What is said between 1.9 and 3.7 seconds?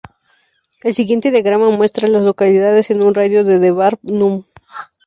a las localidades en un radio de de